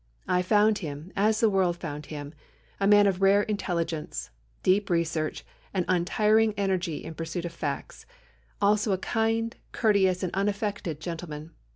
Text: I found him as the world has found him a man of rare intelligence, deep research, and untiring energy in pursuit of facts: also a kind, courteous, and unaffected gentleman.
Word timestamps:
I 0.27 0.41
found 0.41 0.79
him 0.79 1.11
as 1.15 1.41
the 1.41 1.49
world 1.51 1.75
has 1.75 1.81
found 1.81 2.07
him 2.07 2.33
a 2.79 2.87
man 2.87 3.05
of 3.05 3.21
rare 3.21 3.43
intelligence, 3.43 4.31
deep 4.63 4.89
research, 4.89 5.45
and 5.75 5.85
untiring 5.87 6.55
energy 6.57 7.03
in 7.03 7.13
pursuit 7.13 7.45
of 7.45 7.53
facts: 7.53 8.07
also 8.59 8.93
a 8.93 8.97
kind, 8.97 9.55
courteous, 9.73 10.23
and 10.23 10.33
unaffected 10.33 11.01
gentleman. 11.01 11.51